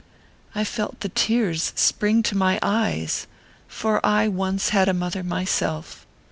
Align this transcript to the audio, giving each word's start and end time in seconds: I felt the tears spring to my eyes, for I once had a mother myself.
I 0.55 0.63
felt 0.63 1.01
the 1.01 1.09
tears 1.09 1.73
spring 1.75 2.23
to 2.23 2.35
my 2.35 2.57
eyes, 2.63 3.27
for 3.67 4.03
I 4.03 4.27
once 4.29 4.69
had 4.69 4.89
a 4.89 4.95
mother 4.95 5.23
myself. 5.23 6.07